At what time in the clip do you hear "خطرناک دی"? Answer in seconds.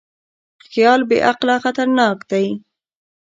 1.63-2.45